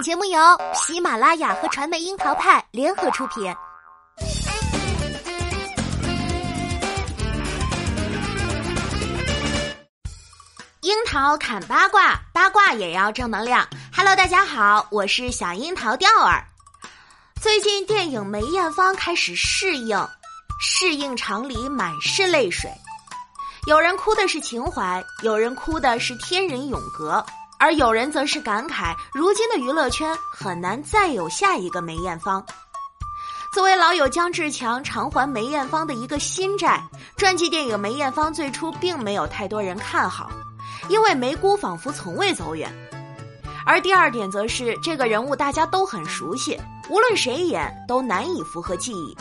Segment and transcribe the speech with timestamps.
[0.00, 0.40] 本节目由
[0.72, 3.54] 喜马拉雅和传媒樱桃派联合出品。
[10.80, 13.68] 樱桃砍八卦，八卦也要正能量。
[13.94, 16.42] Hello，大家好，我是小樱桃钓儿。
[17.38, 20.08] 最近电影梅艳芳开始适应，
[20.62, 22.70] 适应场里满是泪水。
[23.66, 27.22] 有人哭的是情怀，有人哭的是天人永隔。
[27.60, 32.42] 而有人则是感慨，如今的娱乐圈很难再有下一个梅艳芳。
[33.52, 36.82] 作为老友姜志强偿还梅艳芳的一个新债，
[37.18, 40.30] 传记电影《梅艳芳》最初并没有太多人看好，
[40.88, 42.72] 因为梅姑仿佛从未走远。
[43.66, 46.58] 而第二点则是这个人物大家都很熟悉，
[46.88, 49.14] 无论谁演都难以符合记忆，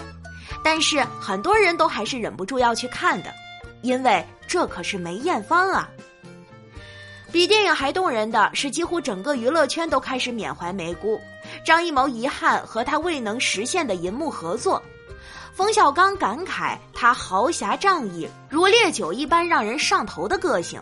[0.63, 3.33] 但是很多人都还是忍不住要去看的，
[3.81, 5.89] 因为这可是梅艳芳啊。
[7.31, 11.19] 比电影还动人的是，几乎整个娱乐圈都开始缅怀梅姑。
[11.63, 14.81] 张艺谋遗憾和他未能实现的银幕合作，
[15.53, 20.81] 冯小刚感慨他豪侠仗义，如烈酒一般让人上头的个性。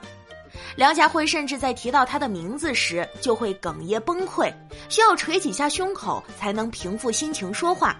[0.75, 4.51] 梁家辉甚至在提到他的名字时就会哽咽崩溃，
[4.89, 7.95] 需要捶几下胸口才能平复心情说话。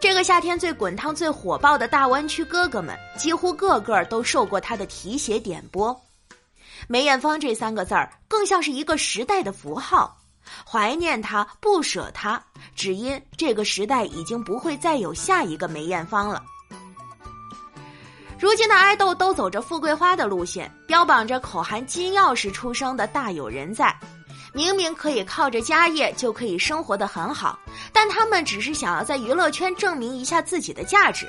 [0.00, 5.98] 这个夏天最滚烫、最火爆的大湾区哥哥们，几乎个个都受过他的提携点拨。
[6.90, 10.16] 梅艳芳这三个字儿更像是一个时代的符号，
[10.66, 12.42] 怀念她，不舍她，
[12.74, 16.42] 只因这个时代已经不会再有下一个梅艳芳了。
[18.40, 23.94] 如今的爱豆都走着富贵花的路线，标榜着口含金钥匙出生的大有人在，
[24.54, 27.58] 明明可以靠着家业就可以生活的很好，
[27.92, 31.28] 但他们只是想要在娱乐圈证明一下自己的价值。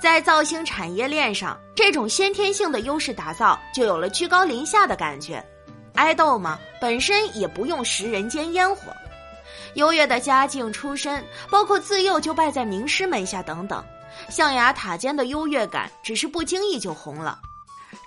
[0.00, 5.44] 在造星产业链上，这种先天性的优势打造就有了居高临下的感觉。
[5.94, 8.90] 爱豆嘛，本身也不用食人间烟火，
[9.74, 13.84] 优越的家境出身，包括自幼就拜在名师门下等等，
[14.30, 17.38] 象牙塔尖的优越感，只是不经意就红了。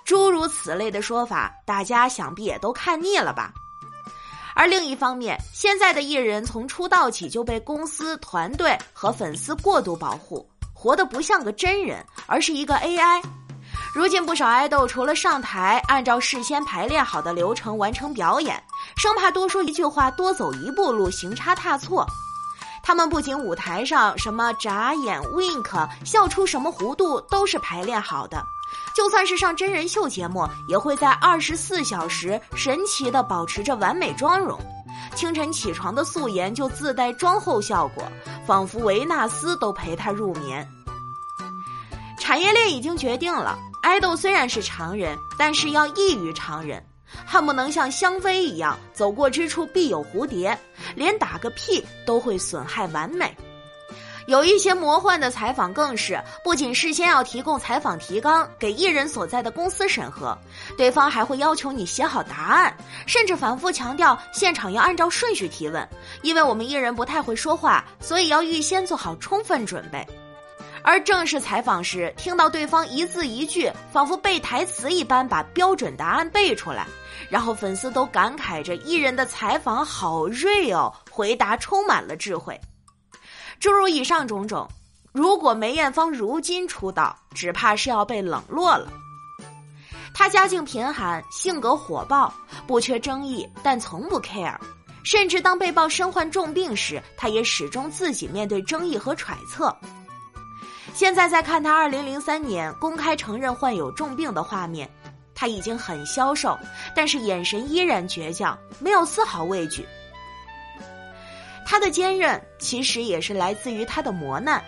[0.04, 3.52] 诸如此类的说法，大家想必也都看腻了吧？
[4.56, 10.48] 而另一方面，现在的艺人从出道起就被公司、团队和粉丝过度保护。
[10.84, 13.22] 活得不像个真人，而是一个 AI。
[13.94, 18.62] 如今不少爱豆除了上台按照事先排练好的流程完成表演，
[18.94, 22.06] 生怕多说一句话、多走一步路行差踏错。
[22.82, 28.44] 他们不仅舞台上什么眨眼、wink、笑出什么弧度都是排练好的，
[28.94, 34.60] 就算是上真人秀节目，也会在二十四小时神奇的保持着完美妆容。
[35.14, 38.04] 清晨起床的素颜就自带妆后效果，
[38.46, 40.68] 仿佛维纳斯都陪他入眠。
[42.24, 46.82] 产业链已经决定了，爱豆虽然是常人，但是要异于常人，
[47.26, 50.58] 恨不能像香妃一样，走过之处必有蝴蝶，
[50.94, 53.36] 连打个屁都会损害完美。
[54.26, 60.34] 有一些魔幻的采访更是，不仅事先要提供采访提纲给艺人所在的公司审核，
[60.78, 62.74] 对方还会要求你写好答案，
[63.06, 65.86] 甚至反复强调现场要按照顺序提问，
[66.22, 70.02] 因为我们艺人不太会说话，所以要预先做好充分准备。
[70.86, 76.86] 而正式采访时，听到对方一字一句，仿佛背台词一般把标准答案背出来，
[77.30, 82.60] 然后粉丝都感慨着艺人的采访好 real，回答充满了智慧。
[83.58, 84.68] 诸如以上种种，
[85.10, 88.92] 如果梅艳芳如今出道，只怕是要被冷落了。
[90.12, 92.32] 她家境贫寒，性格火爆，
[92.66, 94.54] 不缺争议，但从不 care。
[95.02, 99.74] 甚至当被曝身患重病时，她也始终自己面对争议和揣测。
[100.94, 104.88] 现在再看她二零零三年公开承认患有重病的画面，
[105.34, 106.56] 她已经很消瘦，
[106.94, 109.86] 但是眼神依然倔强，没有丝毫畏惧。
[111.66, 114.62] 他的坚韧其实也是来自于他的磨难。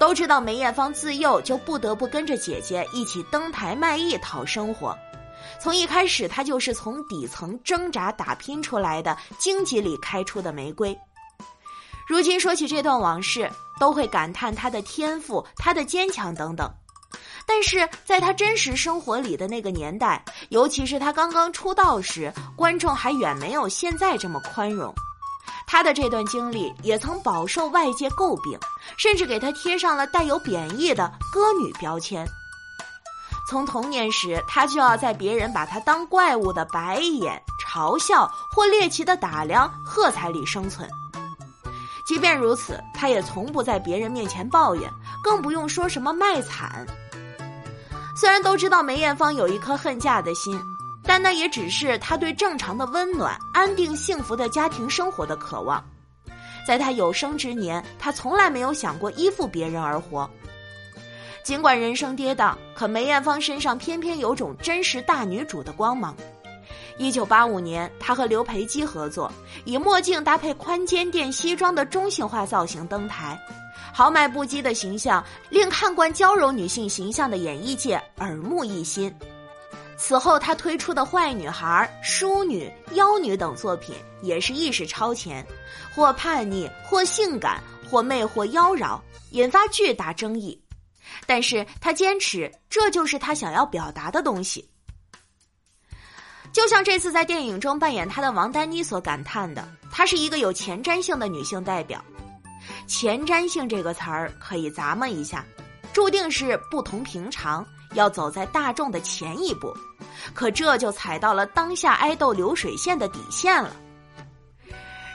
[0.00, 4.96] 都知道梅艳芳自幼就不得不跟着姐姐一起登台卖艺讨生活，
[5.60, 10.98] 从一开始她就是从底层挣扎打拼出来的荆棘里开出的玫瑰。
[12.08, 16.70] 如今说起这段往事，都会感叹她的天赋、她的坚强等等。
[17.46, 24.94] 但是在她真实生活里的那个年代，尤其是她刚刚出道时，观众还远没有现在这么宽容。
[25.66, 28.58] 他的这段经历也曾饱受外界诟病，
[28.96, 32.26] 甚至给他贴上了带有贬义的“歌女”标签。
[33.50, 40.88] 从童年时，他就要在别人把他当怪物的白眼、嘲笑或猎奇的打量、喝彩里生存。
[42.08, 44.90] 即便如此，他也从不在别人面前抱怨，
[45.22, 46.86] 更不用说什么卖惨。
[48.16, 50.58] 虽然都知道梅艳芳有一颗恨嫁的心。
[51.04, 55.82] 但那也只是他对正常的温暖、安定、幸福的家庭生活的渴望。
[56.66, 60.28] 在他有生之年，他从来没有想过依附别人而活。
[61.42, 66.14] 尽管人生跌宕，可梅艳芳身上偏偏有种真实大女主的光芒。
[66.98, 69.32] 一九八五年，他和刘培基合作，
[69.64, 73.38] 以墨镜搭配宽肩垫西装的中性化造型登台，
[73.94, 79.14] 豪迈不羁的形象令看惯娇柔女性形象的演艺界耳目一新。
[79.96, 85.44] 此后，他推出的《坏女孩》《淑女》《妖女》等作品也是意识超前，
[85.94, 89.00] 或叛逆，或性感，或魅惑妖娆，
[89.30, 90.60] 引发巨大争议。
[91.26, 94.68] 但是他坚持，这就是他想要表达的东西。
[96.52, 102.02] 就像这次在电影中扮演她的王丹妮所感叹的，她是一个有前瞻性的女性代表。
[102.86, 105.44] 前瞻性这个词儿可以咂摸一下，
[105.92, 107.64] 注定是不同平常，
[107.94, 109.72] 要走在大众的前一步。
[110.34, 113.74] 可这就踩到了当下爱豆流水线的底线了。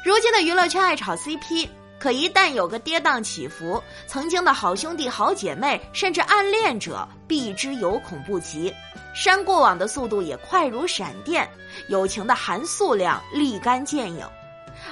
[0.06, 1.68] 如今的娱乐圈爱炒 CP，
[2.00, 8.74] 可一旦有个跌宕起伏，曾经的好兄弟、好姐妹，甚至暗恋者，避之有恐不及。
[9.14, 11.50] 删过往的速度也快如闪电，
[11.88, 14.28] 友情的含塑量立竿见影。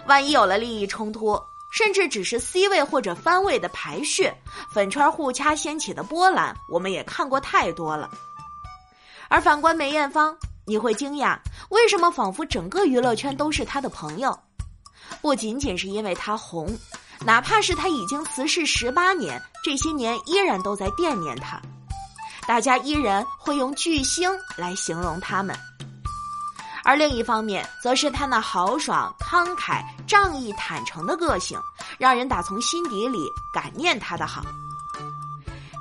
[0.05, 1.39] 万一有了利益冲突，
[1.71, 4.31] 甚至只是 C 位或者番位的排序，
[4.73, 8.09] 粉圈互掐掀起的波澜，我们也看过太多了。
[9.27, 11.37] 而反观梅艳芳，你会惊讶，
[11.69, 14.37] 为什么仿佛整个娱乐圈都是她的朋友？
[15.21, 16.69] 不仅仅是因为她红，
[17.25, 21.61] 哪怕是她已经辞世十八年，这些年依然都在惦念她。
[22.47, 25.55] 大家依然会用巨星来形容他们，
[26.83, 31.59] 而另一方面，则是他那豪爽、慷慨、仗义、坦诚的个性，
[31.97, 34.43] 让人打从心底里感念他的好。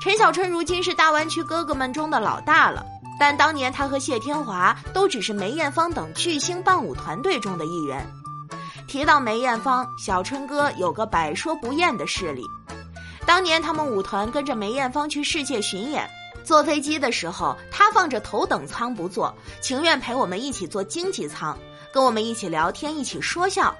[0.01, 2.85] 陈小春如今是大湾区哥哥们中的老大了，
[3.19, 8.07] 但当年他和谢天华都只是梅艳芳等巨星伴舞团队中的一员。
[8.87, 12.45] 提到梅艳芳，小春哥有个百说不厌的事例：
[13.27, 16.09] 当年他们舞团跟着梅艳芳去世界巡演。
[16.45, 21.57] 坐飞机的时候，他放着头等舱不坐，情愿陪我们一起坐经济舱，
[21.93, 23.75] 跟我们一起聊天，一起说笑。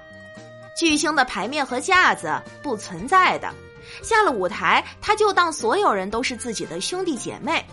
[0.77, 3.53] 巨星的牌面和架子不存在的，
[4.01, 7.63] 下了舞台，他就当所有人都是自己的兄弟姐妹。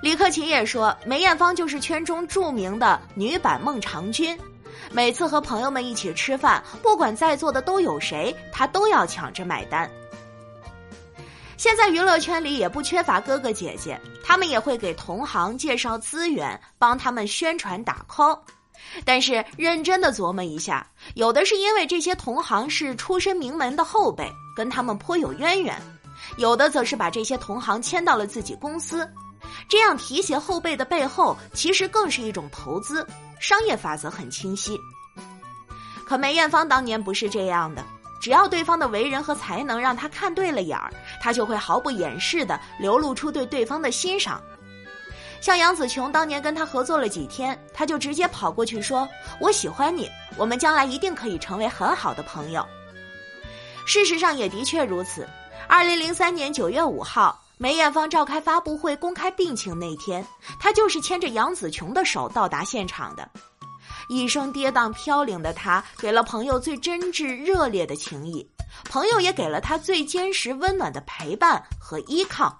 [0.00, 4.38] 李克勤也说，梅艳芳就是圈中著名的女版孟尝君，
[4.92, 9.90] 每次和朋友们一起吃饭，不管在座的都有谁，她都要抢着买单。
[11.58, 18.38] 现在娱乐圈里也不缺乏哥哥姐姐，他们也会给同行介绍资源，帮他们宣传打 call。
[19.04, 25.74] 但是认真的琢磨一下，有的是因为这些同行是出身名门的后辈，跟他们颇有渊源；
[26.36, 29.06] 有的则是把这些同行签到了自己公司，
[29.68, 33.04] 这样提携后辈的背后，其实更是一种投资，
[33.40, 34.78] 商业法则很清晰。
[36.06, 37.84] 可梅艳芳当年不是这样的。
[38.20, 44.40] 只要对方的为人和才能让他看对了眼儿，他就会毫不掩饰的流露出对对方的欣赏。
[45.40, 49.08] 像杨紫琼当年跟他合作了几天，他就直接跑过去说
[49.40, 52.66] ：“我喜欢你，我们将来一定可以成为很好的朋友。”
[53.86, 55.26] 事实上也的确如此。
[55.68, 60.26] 二零零三年九月五号，梅艳芳召开发布会公开病情那天，
[60.58, 63.30] 她就是牵着杨紫琼的手到达现场的。
[64.08, 68.46] 一生跌宕飘零的他，给了朋友最真挚热烈的情谊，
[68.88, 72.58] 朋友也给了他最坚实温暖的陪伴和依靠。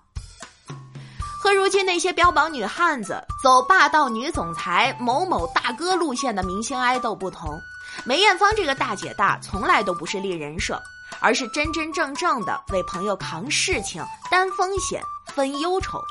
[1.41, 7.59] 和如今那些标榜女汉子、走霸道女总裁、某某大哥路线的明星爱豆不同，
[8.05, 10.83] 梅艳芳这个大姐大从来都不是立人设，
[11.21, 16.05] 而是真真正正的为朋友扛事情、担风险、分忧愁。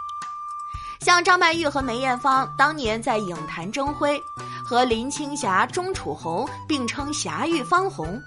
[1.01, 4.19] 像张曼玉和梅艳芳当年在影坛争辉。
[4.67, 8.21] 和林青霞、钟楚红并称“霞玉方红”，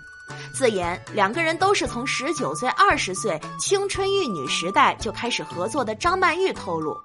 [0.55, 5.95] 自言两个人都是从十九岁、二十岁青春玉女时代就开始合作的。
[5.95, 6.99] 张曼玉透露，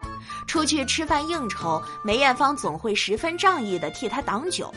[0.47, 4.73] 出去吃饭应酬，梅艳芳总会十分仗义的替她挡酒。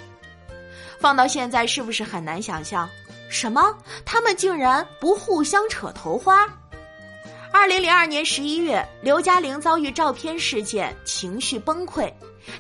[0.99, 2.89] 放到现在，是不是很难想象？
[3.31, 3.73] 什么？
[4.05, 6.45] 他们竟然不互相扯头花？
[7.53, 12.13] 二零零二年十一月，刘嘉玲遭遇照片事件，情绪崩溃。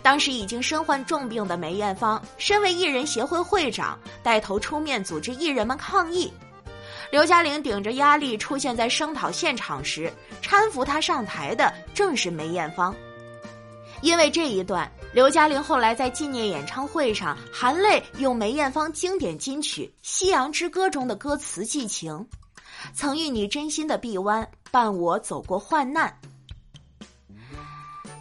[0.02, 6.32] 当时已经身患重病的梅艳芳，身为艺人协会会长，带头出面组织艺人们抗议。
[7.10, 12.94] 刘嘉玲顶着压力出现在声讨现场时，搀扶她上台的正是梅艳芳。
[14.00, 22.24] 因为这一段，刘嘉玲后来在纪念演唱会上含泪用梅艳芳经典金曲《夕阳之歌》中的歌词寄情
[22.94, 26.14] ：“曾遇你真心的臂弯，伴我走过患难。”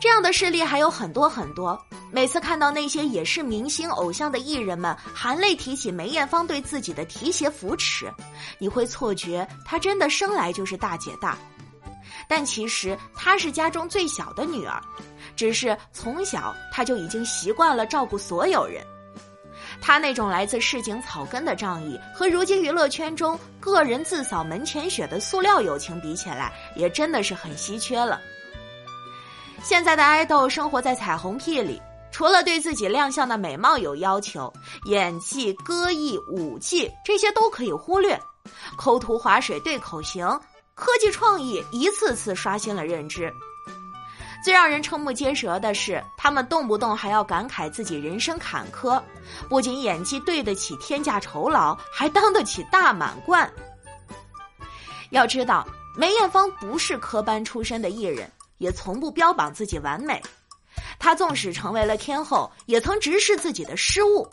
[0.08, 1.78] 这样的事例还有很多很多。
[2.14, 8.10] 每次看到那些也是明星偶像的艺人们含泪提起梅艳芳对自己的提携扶持，
[8.58, 11.38] 你会错觉她真的生来就是大姐大。
[12.26, 14.82] 但其实她是家中最小的女儿，
[15.36, 18.82] 只是从小她就已经习惯了照顾所有人。
[19.82, 28.22] 她那种来自市井草根的仗义，和如今娱乐圈中个人自扫门前雪的塑料友情比起来，也真的是很稀缺了。
[29.68, 34.52] 现在的爱豆生活在彩虹屁里，除了对自己亮相的美貌有要求，
[34.86, 38.18] 演技、歌艺、舞技这些都可以忽略，
[38.78, 40.26] 抠图、划水、对口型、
[40.74, 43.30] 科技创意一次次刷新了认知。
[44.42, 49.04] 最让人瞠目结舌的是，他们动不动还要感慨自己人生坎坷，
[49.50, 53.52] 不仅演技对得起天价酬劳，还当得起大满贯。
[55.10, 60.22] 要知道，梅艳芳不是科班出身的艺人，也从不标榜自己完美。
[61.00, 64.28] 她纵使成为了天后，也曾直视自己的失误，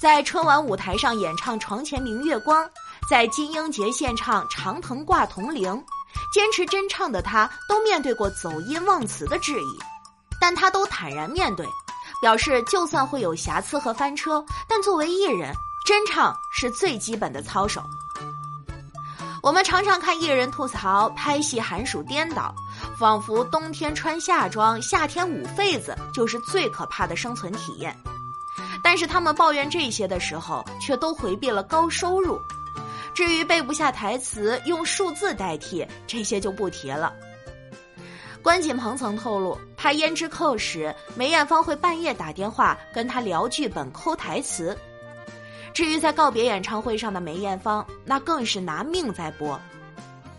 [0.00, 2.64] 在春晚舞台上演唱《床前明月光》，
[3.08, 5.72] 在金鹰节献唱《长藤挂铜铃》。
[6.32, 9.78] 坚持真唱的他，都面对过走音忘词的质疑，
[10.40, 11.66] 但他都坦然面对，
[12.20, 15.54] 表示就算会有瑕疵和翻车，但作为艺人，
[15.86, 17.82] 真唱是最基本的操守。
[19.42, 22.54] 我们常常看艺人吐槽拍戏寒暑颠倒，
[23.02, 27.92] 仿佛冬天穿夏装，夏天捂痱子就是最可怕的生存体验。
[28.80, 32.40] 但是他们抱怨这些的时候，却都回避了高收入。
[33.12, 37.12] 至于背不下台词，用数字代替，这些就不提了。
[38.40, 44.78] 关锦鹏曾透露，拍《胭脂扣》时，梅艳芳会半夜打电话跟他聊剧本、抠台词。
[45.74, 49.60] 至于在告别演唱会上的梅艳芳，那更是拿命在播。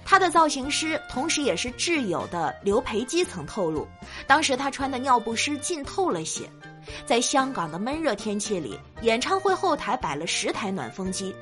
[0.05, 3.87] 她的造型师，同时也是挚友的刘培基曾透露，
[4.27, 6.49] 当时她穿的尿不湿浸透了血。
[7.05, 11.33] 在香港的闷热天气里，演唱会后台摆了十台暖风机。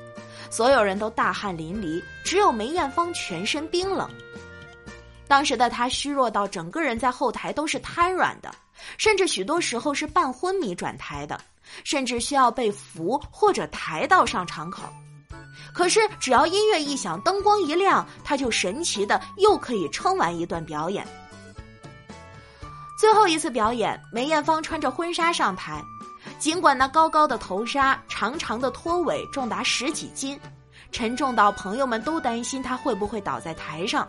[0.50, 4.08] 所有人都大汗淋漓，只有梅艳芳全身冰冷。
[5.26, 8.54] 当时的她虚弱到整个人在后台都是瘫软的，
[8.98, 11.40] 甚至许多时候是半昏迷转台的，
[11.84, 14.82] 甚至需要被扶或者抬到上场口。
[15.74, 21.06] 可是只要音乐一响，灯光一亮，她就神奇的又可以撑完一段表演。
[22.98, 25.82] 最后一次表演，梅艳芳穿着婚纱上台。
[26.38, 30.38] 尽管那高高的头纱、长长的拖尾重达十几斤，
[30.90, 34.06] 沉重到朋友们都担心他会不会倒在台上，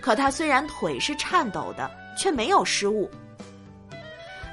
[0.00, 3.10] 可他虽然腿是颤抖的，却没有失误。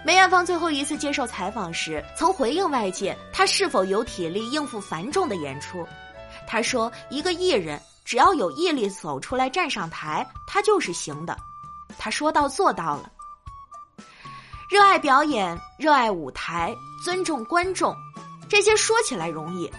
[0.03, 5.87] 梅艳芳最后一次接受采访时，曾回应外界她是否有体力应付繁重的演出。
[6.51, 11.37] 他说：“一个艺人只要有毅力走出来站上台，他就是行的。”
[11.97, 13.09] 他说到做到了。
[14.69, 17.95] 热爱表演，热爱舞台，尊重观众，
[18.49, 19.71] 这些说起来容易，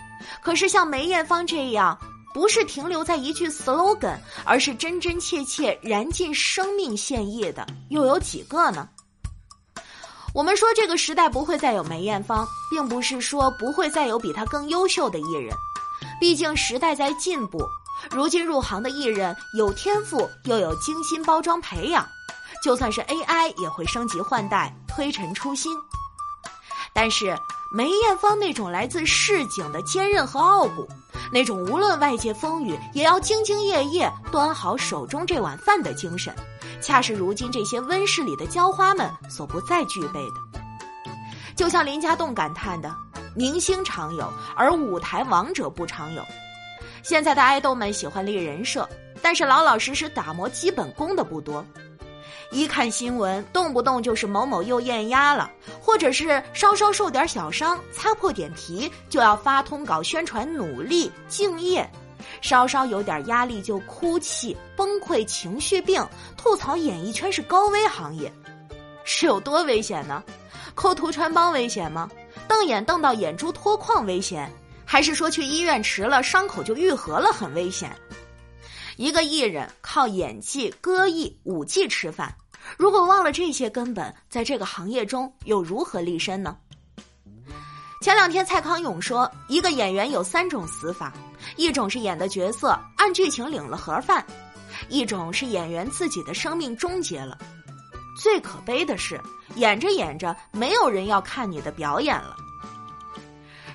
[0.42, 1.98] 可是像梅艳芳这样，
[2.32, 8.88] 不是停留在一句 slogan，而是真真切切燃尽生命献艺的，又有几个呢？
[10.34, 15.54] 我们说这个时代不会再有梅艳芳，并不是说不会再有比她更优秀的艺人，
[16.22, 17.68] 毕竟时代在进步，
[18.12, 22.06] 如今入行的艺人有天赋，又有精心包装培养。
[22.62, 25.76] 就算是 AI 也会升级换代、推陈出新，
[26.92, 27.36] 但是
[27.72, 30.86] 梅艳芳那种来自市井的坚韧和傲骨，
[31.32, 36.32] 那种无论外界风雨也要兢兢业业端好手中这碗饭的精神，
[36.80, 40.62] 恰是如今这些温室里的娇花们所不再具备的。
[41.56, 42.94] 就像林家栋感叹的
[43.34, 46.22] ：“明星常有，而舞台王者不常有。”
[47.02, 48.88] 现在的爱豆们喜欢立人设，
[49.20, 51.64] 但是老老实实打磨基本功的不多。
[52.52, 61.90] 一看新闻，动不动就是某某又艳压了，或者是稍稍受点小伤，擦破点皮就要发通稿宣传努力敬业，
[62.42, 68.30] 稍稍有点压力就哭泣崩溃情绪病，吐槽演艺圈是高危行业，
[69.02, 70.22] 是有多危险呢？
[70.74, 72.08] 抠图穿帮危险吗？
[72.52, 74.52] 瞪眼瞪到眼珠脱眶危险，
[74.84, 77.90] 还是说去医院迟了伤口就愈合了很危险？
[78.98, 82.32] 一个艺人靠演技、歌艺、舞技吃饭。
[82.76, 86.54] 如果忘了这些根本，在这个行业中又如何立身呢？
[88.02, 91.10] 前两天蔡康永说，一个演员有三种死法：
[91.56, 94.22] 一种是演的角色按剧情领了盒饭；
[94.90, 97.34] 一种是演员自己的生命终结了；
[98.16, 99.20] 最可悲的是，
[99.56, 102.36] 演着演着，没有人要看你的表演了。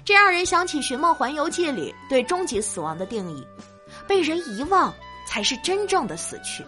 [0.05, 3.45] 这让人想起《寻梦环游记》里对终极死亡的定义：
[4.07, 4.93] 被人遗忘
[5.27, 6.63] 才是真正的死去。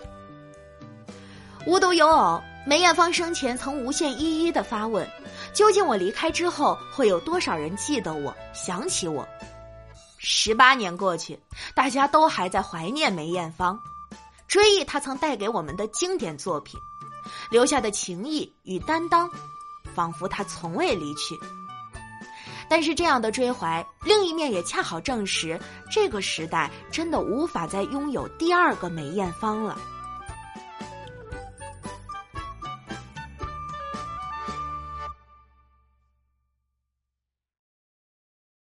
[1.66, 5.08] 无独有偶，梅艳芳生前曾无限一一的发问：
[5.54, 9.28] 究竟我离开之后，会有多少人记得我、想起我？
[10.18, 11.40] 十八年过去，
[11.74, 13.80] 大家都还在怀念梅艳芳，
[14.48, 16.78] 追忆她曾带给我们的经典作品，
[17.50, 19.30] 留下的情谊与担当，
[19.96, 21.38] 仿佛他从未离去。
[22.70, 25.60] 但是这样的追怀，另一面也恰好证实，
[25.92, 29.78] 这个时代真的无法再拥有第二个梅艳芳了。